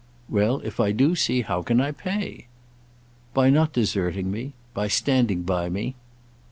[0.27, 2.47] "Well, if I do see, how can I pay?"
[3.35, 4.53] "By not deserting me.
[4.73, 5.93] By standing by me."